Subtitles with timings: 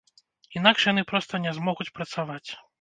[0.59, 2.45] Інакш яны проста не змогуць працаваць.